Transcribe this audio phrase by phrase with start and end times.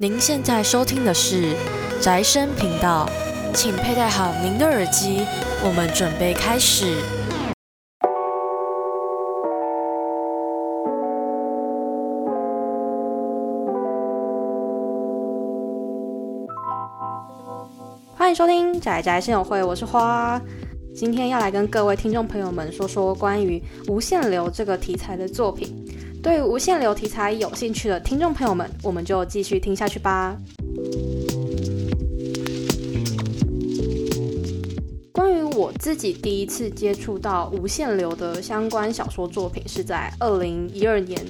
[0.00, 1.54] 您现在收听的是
[2.00, 3.08] 宅生频道，
[3.54, 5.24] 请佩戴好您的耳机，
[5.64, 6.96] 我们准备开始。
[18.16, 20.40] 欢迎收听宅宅生友会，我是花。
[20.94, 25.87] 今天要来跟各位听众朋友们说说关于无限流这个题材的作品。
[26.22, 30.36] 对无限流题材有兴趣的听众朋友们，我们就继续听下去吧。
[35.12, 41.20] 关于我自己第一次接触到无限流的相关小说作品，是在二零一二年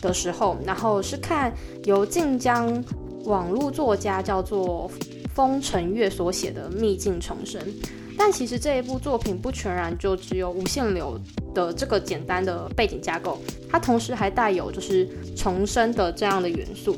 [0.00, 1.52] 的时候，然后是看
[1.84, 2.82] 由晋江
[3.24, 4.90] 网络作家叫做。
[5.34, 7.62] 风尘月所写的《秘境重生》，
[8.16, 11.16] 但其实这一部作品不全然就只有无限流
[11.54, 13.38] 的这个简单的背景架构，
[13.70, 16.96] 它同时还带有就是重生的这样的元素。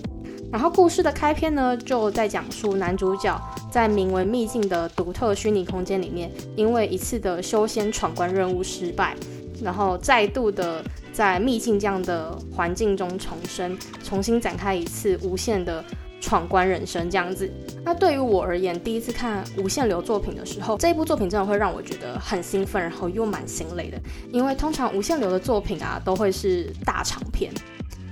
[0.52, 9.14] 然后故事的开篇呢，就在讲述男主角在名为秘境的独特虚拟空间里面，因为一次的修仙闯关任务失败，
[9.62, 15.84] 然后再度的在秘境这样的环境中重生，重新展开一次无限的。
[16.30, 17.50] 闯关人生这样子，
[17.84, 24.00] 那对于我而言，第一次看无限流作品的时候，这一部作品真的会让我觉得很兴奋，然后又蛮心累的。
[24.32, 27.52] 因为通常无限流的作品啊，都会是大长篇，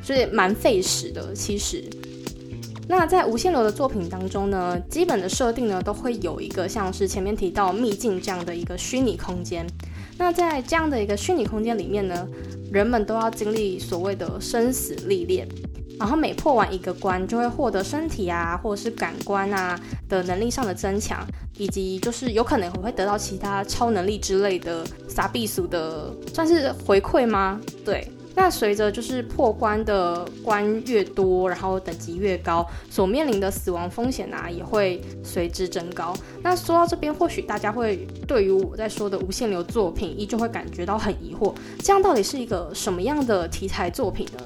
[0.02, 1.33] 所以蛮费时的。
[1.33, 1.84] 其实，
[2.89, 9.64] 那在无限流的作品当中呢，基本的设定呢，都会有一个像是前面提到秘境这样的一个虚拟空间。
[10.19, 12.27] 那在这样的一个虚拟空间里面呢，
[12.72, 15.46] 人们都要经历所谓的生死历练。
[15.99, 27.61] 然后每破完一个关，就会获得身体啊，或者是感官啊的能力上的增强，以及就是有可能会得到其他超能力之类的撒避俗的，算是回馈吗？
[27.85, 28.11] 对。
[28.35, 36.14] 那随着就是破关的关越多，然后等级越高，所面临的死亡风险啊也会随之增高。
[36.41, 44.45] 那说到这边，或许大家会对于我在说的无限流作品，依旧会感觉到很疑惑，这样到底是一个什么样的题材作品呢？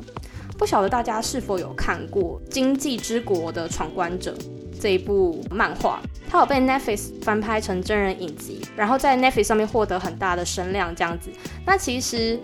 [0.63, 4.33] 不晓得大家是否有看过《经济之国的闯关者》
[4.81, 6.01] 这一部漫画？
[6.31, 11.31] 它有被 Netflix 翻拍成真人影集，然后在 Netflix 上面获得很大的声量，这样子。
[11.67, 12.39] 那其实，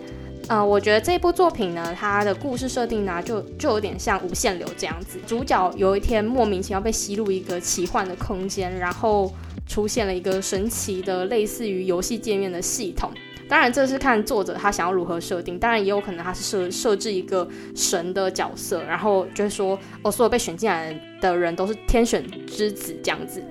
[0.49, 5.17] 呃，我觉得这部作品呢，它的故事设定呢，就就有点像无限流这样子。
[5.25, 9.33] 主角有一天莫名其妙被吸入一个奇幻的空间，然后
[9.65, 13.09] 出现了一个神奇的类似于游戏界面的系统。
[13.49, 15.57] 当然，这是看作者他想要如何设定。
[15.57, 17.45] 当然，也有可能他是设设置一个
[17.75, 23.43] 神的角色，然后就是说，哦，所有被选进来的人都是天选之子这样子。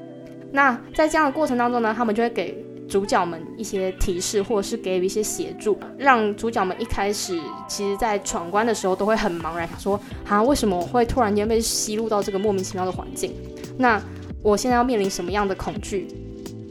[0.52, 7.36] 那在这样的过程当中呢，他们就会给主角们一些提示，或者是给予一些协助，让主角们一开始
[7.66, 13.34] 其实在闯关的时候都会很茫然，想说啊，为什么我会突然间被吸入到这个莫名其妙的环境？
[13.76, 14.00] 那
[14.44, 16.06] 我现在要面临什么样的恐惧？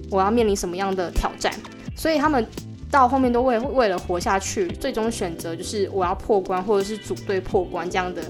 [0.09, 1.51] 我要面临什么样的挑战？
[1.93, 2.47] 所以他们。
[2.89, 8.21] 到后面都为为了活下去，最终选择就是我要破关，或者是组队破关这样的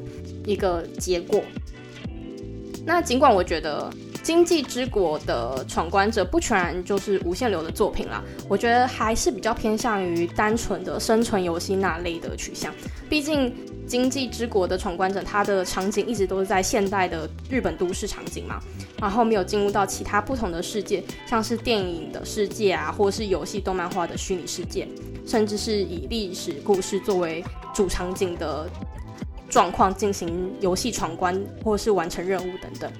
[0.46, 1.42] 一个结果。
[2.86, 3.90] 那尽管我觉得
[4.22, 12.74] 《经济之国的闯关者》不全然就是无限流的作品啦，我觉得还是比较偏向于单纯的生存游戏那类的取向，
[13.10, 13.54] 毕竟。
[13.88, 18.60] 经济之国的闯关者，它的场景一直都是在现代的日本都市场景嘛，
[19.00, 24.88] 然后没有进入到其他不同的世界，像是电影的世界啊，或者是游戏、动漫化的虚拟世界，
[25.26, 27.44] 甚至是以历史故事作为
[27.74, 28.70] 主场景的
[29.50, 32.92] 状况进行游戏闯关，或是完成任务等等。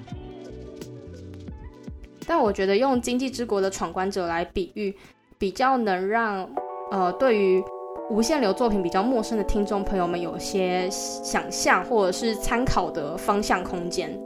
[2.26, 4.96] 但我觉得用经济之国的闯关者来比喻，
[5.36, 6.48] 比较能让
[6.90, 7.62] 呃对于。
[8.10, 14.18] 无限流作品比较陌生的听众朋友们，有些想象或者是参考的方向空间。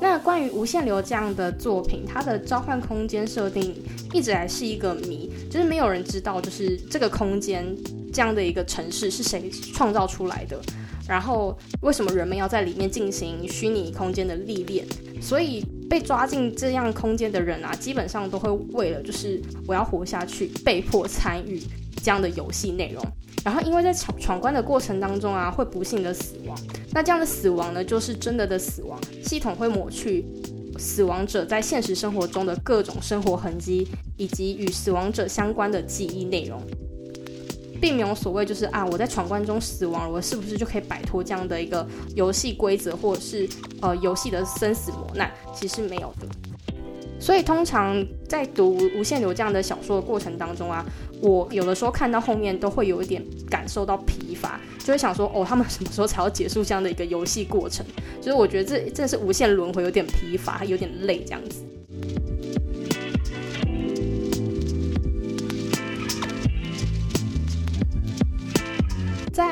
[0.00, 3.74] 那关于无限流这样的作品，它的召唤空间设定
[4.14, 7.66] 一直来是一个谜，就是没有人知道，就是这个空间
[8.10, 10.58] 这样的一个城市是谁创造出来的，
[11.06, 14.86] 然后为什么人们要在里面进行虚拟空间的历练，
[15.20, 15.62] 所以。
[15.88, 21.62] 被抓进这样空间的人啊，基本上都会为了就是我要活下去，被迫参与
[22.02, 23.04] 这样的游戏内容。
[23.44, 26.58] 然后因为在闯闯关的过程当中啊，会不幸的死亡。
[26.92, 28.98] 那这样的死亡呢，就是真的的死亡。
[29.22, 30.24] 系统会抹去
[30.78, 33.86] 死亡者在现实生活中的各种生活痕迹，
[34.16, 36.60] 以及与死亡者相关的记忆内容。
[37.86, 41.86] 并没有所谓，就是啊，我在闯关中死亡，我是不是就可以摆脱这样的一个
[42.16, 43.48] 游戏规则，或者是
[43.80, 45.30] 呃游戏的生死磨难？
[45.54, 46.26] 其实没有的。
[47.20, 50.84] 所以通常在读《无限流》这样的小说的过程当中啊，
[51.20, 57.86] 我有的时候看到后面都会有一点感受到疲乏，就会想说，哦，他们什么时候才要结束这样的一个游戏过程？
[58.20, 61.62] 就是我觉得这真的是无限轮回，有点疲乏，有点累这样子。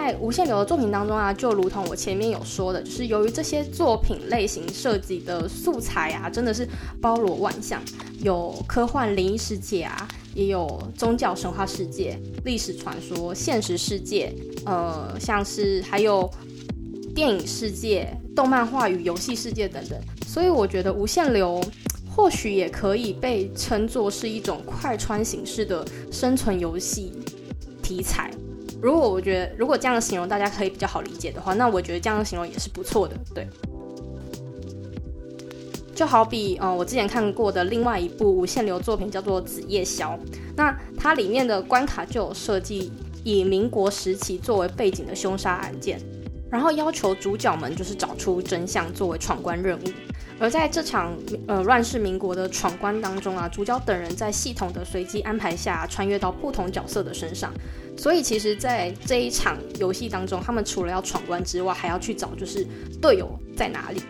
[0.04, 6.68] 在无限流的作品当中啊，就如同我前面有说的，就是由于这些作品类型设计的素材啊，真的是
[7.00, 7.80] 包罗万象，
[8.20, 14.30] 有科幻灵异世界啊，也有宗教神话世界、历史传说、现实世界，
[14.66, 16.30] 呃，像是还有
[17.14, 19.98] 电影世界、动漫画与游戏世界等等。
[20.26, 21.64] 所以我觉得无限流
[22.14, 27.10] 或许也可以被称作是一种快穿形式的生存游戏
[27.82, 28.30] 题材。
[28.84, 33.16] 如果我觉得，如果这样的形容大家可以比较好理解的话，那我觉得这样的形容也是不错的。
[33.34, 33.48] 对，
[35.94, 40.10] 就好比，嗯，我之前看过的另外一部无限流作品叫做《紫夜宵》，
[40.54, 42.92] 那它里面的关卡就有设计
[43.22, 45.98] 以民国时期作为背景的凶杀案件，
[46.50, 49.84] 然后要求主角们就是找出真相作为闯关任务。
[50.40, 51.16] 而在这场
[51.46, 57.52] 呃乱世民国的闯关当中啊，主角等人在系统的随机安排下，穿越到不同角色的身上。
[57.96, 62.66] 所以其实，在这一场游戏当中，他们除了要闯关之外，还要去找就是
[63.00, 64.02] 队友在哪里。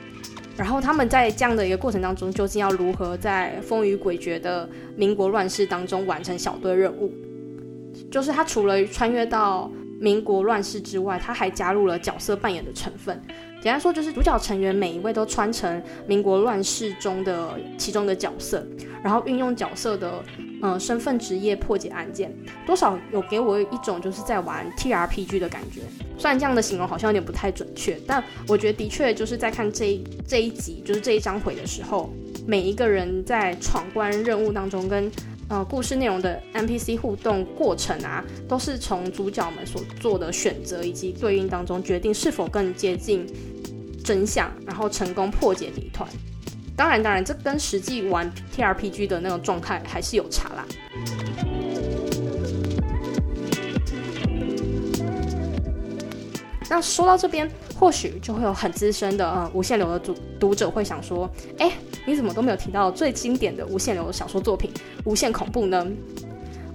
[0.57, 7.13] 然后他们在这样的一个过程当中，究竟要如何在风雨诡谲的民国乱世当中完成小队任务？
[8.11, 13.21] 就是他除了穿越到民国乱世之外，他还加入了角色扮演的成分。
[13.65, 18.63] 简单说，就是主角成员每一位都穿成民国乱世中的其中的角色，
[19.03, 20.23] 然后运用角色的
[20.61, 22.31] 呃身份职业破解案件，
[22.67, 25.81] 多少有给我一种就是在玩 T R P G 的感觉。
[26.19, 32.13] 虽然这样的形容好像有点不太准确，但我觉得的确就是在看这一这一集，就是这一章回的时候，
[32.47, 35.11] 每一个人在闯关任务当中跟。
[35.47, 43.27] 呃，故事内容的 NPC 互动过程啊，都是从主角们所做的选择以及对应当中决定是否更接近
[44.05, 46.09] 真相，然后成功破解谜团。
[46.77, 50.65] 当然，当然，这跟实际玩 TRPG 的那种状态还是有差啦。
[56.69, 61.29] 那说到这边，或许就会有很资深的呃无限流的读读者会想说，
[61.59, 61.73] 哎。
[62.07, 64.71] 你怎么都没有提到最经典的无限流的小说作品
[65.07, 65.91] 《无限恐怖》呢？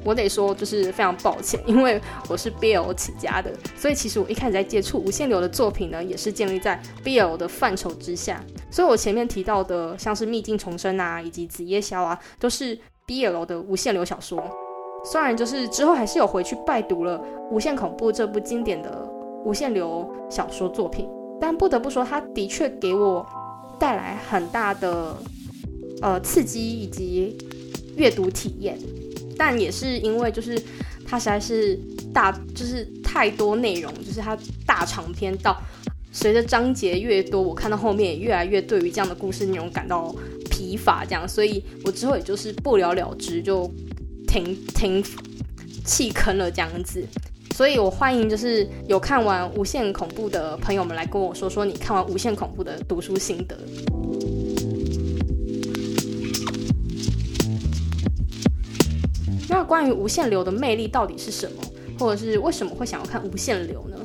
[0.03, 8.43] 我得说，就是非常抱歉，因为我是 BL 起家的，所以其实我一开始在接触无限流的作品呢，也是建立在 BL 的范畴之下。
[8.71, 14.41] 所以我前面提到的，像是《秘境重生》啊，以及《紫夜宵》啊，都是 BL 的无限流小说。
[15.05, 17.17] 虽然就是之后还是有回去拜读了
[17.51, 19.07] 《无限恐怖》这部经典的
[19.45, 21.09] 无限流小说作品，
[21.39, 23.25] 但不得不说，它的确给我。
[23.79, 25.15] 带来很大的
[26.01, 27.37] 呃刺激以及
[27.95, 28.77] 阅读体验，
[29.39, 30.61] 但也是因为就是
[31.07, 31.79] 它实在是
[32.13, 35.57] 大，就是太多内容，就是它大长篇到
[36.11, 40.13] 随着章节越多，我看到后面也越来越对于这样的故事内容感到
[40.51, 43.71] 疲乏，这样，所以我之后也就是不了了之，就
[44.27, 45.01] 停停
[45.85, 47.03] 弃坑了这样子。
[47.55, 53.57] 所以，我欢迎就是有看完《无限恐怖》的朋友们来跟我说说你看完《无限恐怖》的读书心得。
[59.69, 61.61] 关于无限流的魅力到底是什么，
[61.99, 63.97] 或者是为什么会想要看无限流呢？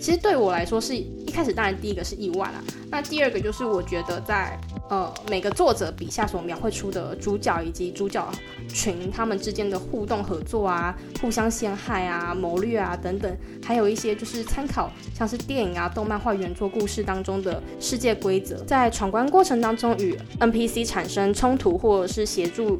[0.00, 2.62] 其实对我来说，是一开始当然第一个是意外啦。
[2.90, 4.56] 那第二个就是我觉得在。
[4.90, 8.28] 呃，每个作者笔下所描绘出的主角以及主角
[8.68, 10.92] 群他们之间的互动合作啊，
[11.22, 22.76] 互相陷害啊，谋略啊等等，还有一些就是参考像是电影啊、动漫画原作故事当中的世界规则，在闯关过程当中与 NPC 产生冲突，或者是协助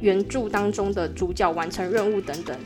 [0.00, 2.56] 原著当中的主角完成任务等等，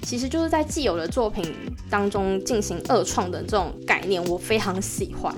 [0.00, 1.54] 其实就是在既有的作品
[1.90, 5.34] 当中进行二创的这种概念，我非常喜欢。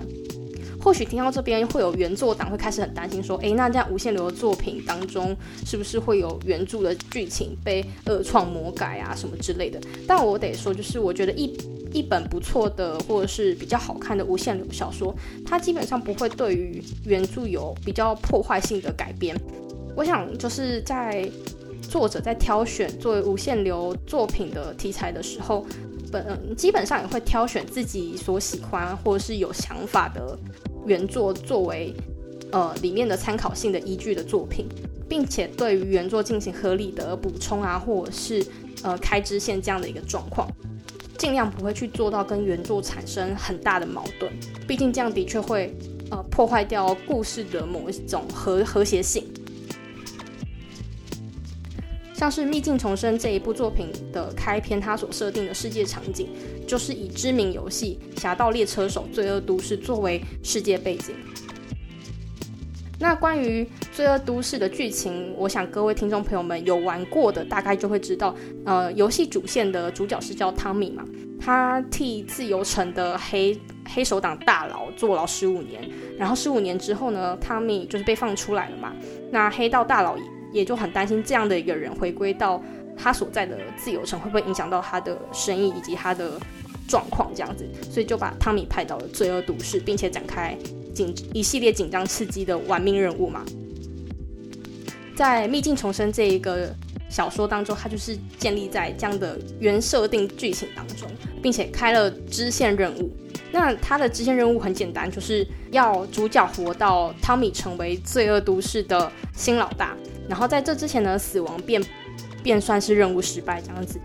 [0.86, 11.52] 或许听到这边会有原作党会开始很担心，说：“诶，那这样无限流的作品当中，是不是会有原著的剧情被恶创魔改啊什么之类的？”但我得说，就是我觉得一
[11.92, 15.12] 一本不错的或者是比较好看的无限流小说，
[15.44, 19.36] 它基本上不会对于原著有比较破坏性的改编。
[19.96, 21.28] 我想就是在
[21.82, 25.66] 作者在挑选作为无限流作品的题材的时候，
[26.12, 30.38] 本基本上也会挑选自己所喜欢或者是有想法的。
[30.86, 31.92] 原作作为
[32.52, 34.66] 呃里面的参考性的依据的作品，
[35.08, 38.44] 并且对于原作进行合理的补充啊，或者是
[38.82, 40.48] 呃开支线这样的一个状况，
[41.18, 44.32] 尽量不会去做到跟原作产生很大的矛盾，
[44.66, 45.74] 毕竟这样的确会
[46.10, 49.24] 呃破坏掉故事的某一种和和谐性。
[52.16, 56.30] 像是《秘境重生》这一部作品的开篇，它所设定的世界场景
[56.66, 61.14] 就是以知名游戏《侠盗猎车手：罪恶都市》作为世界背景。
[62.98, 71.04] 那关于《罪恶都市》的剧情，我想各位听众朋友们有玩过的，大概就会知道，呃，游戏主线的主角是叫汤米嘛，
[71.38, 73.54] 他替自由城的黑
[73.86, 78.94] 黑手党大佬坐牢十五年，然后十五年之后呢，汤米就是被放出来了嘛，
[79.30, 80.16] 那黑道大佬
[80.56, 82.62] 也就很担心这样的一个人回归到
[82.96, 86.40] 他所在的自由城，会不会影响到他的生意以及他的
[86.88, 90.56] 状况这样子，所以就把汤米派到了罪恶都市，并且展开。
[90.94, 93.44] 紧一系列紧张刺激的玩命任务嘛，
[95.14, 96.74] 在《秘境重生》这一个
[97.10, 101.06] 小说当中，它就是建立在这样的原设定剧情当中，
[101.42, 103.14] 并且开了支线任务。
[103.52, 109.94] 那它的支线任务很简单，就是要主角活到汤米成为罪恶都市的新老大，
[110.28, 111.82] 然后在这之前呢，死亡便
[112.42, 114.00] 便算是任务失败这样子。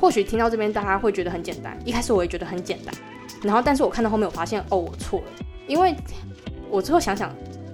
[0.00, 2.94] 或许听到这边大家会觉得很简单，一开始我也觉得很简单，
[3.42, 5.26] 然后但是我看到后面我发现，哦，我错了，
[5.66, 5.94] 因为。
[6.70, 7.30] 我最后想想，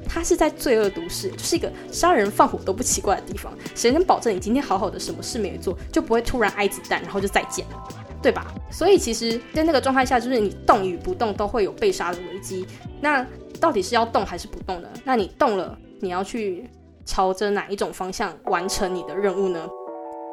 [0.08, 3.56] 他是在罪恶都市，就是一个杀人放火都不奇怪的地方。
[3.76, 7.88] 谁能保证你今天好好的，什么事没做，就不会突然挨子弹，然后就再见了，
[8.20, 8.52] 对吧？
[8.72, 12.66] 所以其实，在那个状态下，就是你动与不动都会有被杀的危机。
[13.00, 13.24] 那
[13.60, 14.88] 到底是要动还是不动呢？
[15.04, 16.68] 那你动了，你要去
[17.08, 19.66] 朝着哪一种方向完成你的任务呢？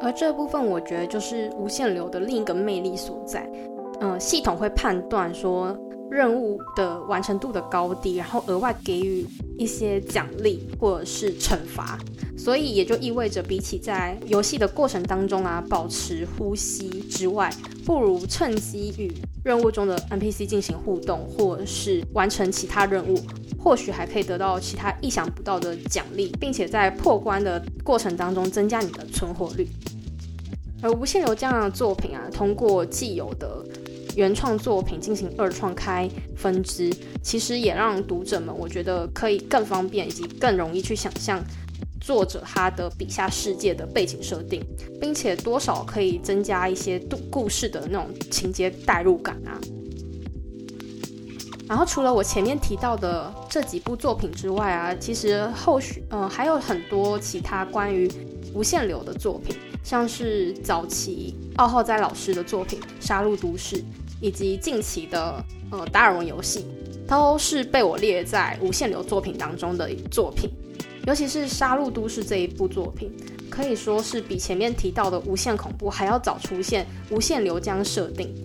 [0.01, 3.49] 而这部分，我觉得就是无限流的另一个魅力所在。
[4.01, 5.75] 嗯，系统会判断说。
[6.11, 9.25] 任务的完成度的高低，然后额外给予
[9.57, 11.97] 一些奖励或者是惩罚，
[12.37, 17.51] 所以也就意味着，比起在游戏的过程当中啊保持呼吸之外，
[17.83, 19.11] 不如趁机与
[19.43, 23.17] 任务中的 NPC 进行互动，或者是完成其他任务，
[23.65, 29.67] 或许还可以得到其他意想不到的奖励，并且在破关的过程当中增加你的存活率。
[30.83, 33.65] 而无限流这样的作品啊，通过既有的
[34.15, 36.07] 原创作品进行二创开
[36.37, 36.93] 分支，
[37.23, 41.43] 其实也让读者们我觉得可以更方便以及更容易去想象
[41.99, 44.63] 作者他的笔下世界的背景设定，
[45.01, 49.57] 并且多少可以增加一些故故事的那种情节代入感啊。
[51.67, 58.11] 然后除了我前面提到的这几部作品之外啊，其实后续呃还有很多其他关于
[58.53, 63.77] 无限流的作品，像是早期奥浩哉老师的作品《杀戮都市》。
[64.21, 66.65] 以及近期的呃达尔文游戏，
[67.05, 70.49] 都是被我列在无限流作品当中的作品。
[71.05, 73.11] 尤其是《杀戮都市》这一部作品，
[73.49, 78.33] 可以说是比前面提到的无限恐怖还要早出现无限流这样设定。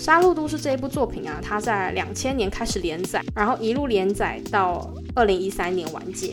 [0.00, 6.32] 杀戮都市》这一部作品啊，它在两千年开始连载，然后一路连载到二零一三年完结。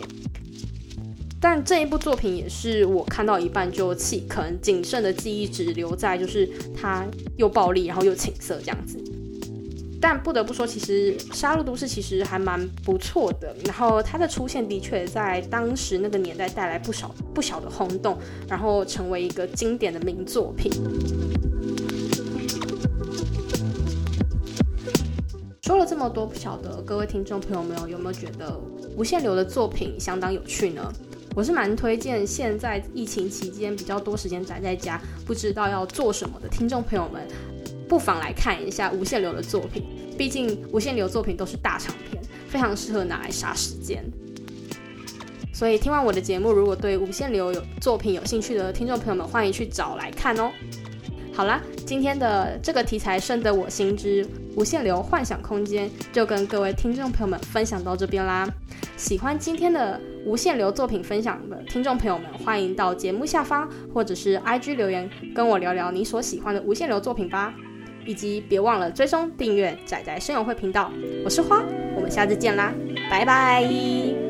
[1.42, 7.06] 但这一部作品也是我看到一半就弃坑，仅剩的记忆只留在就是它
[7.36, 8.98] 又暴力，然后又情色这样子。
[10.00, 20.72] 但不得不说，其实《杀戮都市》其实还蛮不错的，然后它的出现的确在当时那个年代带来不少不小的轰动，然后成为一个经典的名作品。
[25.68, 28.58] 说了这么多，不晓得各位听众朋友们有没有觉得
[28.96, 30.90] 无限流的作品相当有趣呢？
[31.36, 37.22] 我是蛮推荐现在疫情期间比较多时间宅在家，不知道要做什么的听众朋友们，
[37.86, 39.84] 不妨来看一下无限流的作品。
[40.18, 44.02] 毕竟无限流作品都是大长篇，非常适合拿来杀时间。
[45.54, 50.50] 所以听完我的节目，如果对无限流有作品有兴趣的听众朋友们，欢迎去找来看哦。
[51.34, 54.26] 好啦，今天的这个题材深得我心之
[54.58, 58.50] 无限流幻想空间，就跟各位听众朋友们分享到这边啦。
[58.98, 67.54] 喜欢今天的无限流作品分享的听众朋友们，欢迎到节目下方或者是 IG 留言跟我聊聊你所喜欢的无限流作品吧，
[68.04, 70.92] 以及别忘了追踪订阅仔仔声友会频道。
[71.24, 71.64] 我是花，
[71.96, 72.74] 我们下次见啦，
[73.12, 74.27] 拜拜。